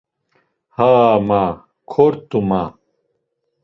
[0.77, 1.41] Haaa, ma;
[1.91, 2.61] kort̆u, ma.